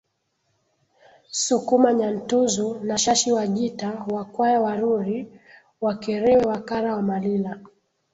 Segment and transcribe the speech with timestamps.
[1.31, 5.27] Sukuma Nyantuzu na Shashi Wajita Wakwaya Waruri
[5.81, 7.59] Wakerewe Wakara Wamalila